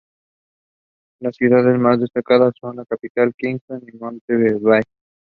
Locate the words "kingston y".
3.37-3.97